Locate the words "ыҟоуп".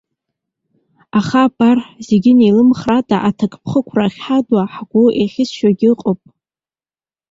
5.93-6.21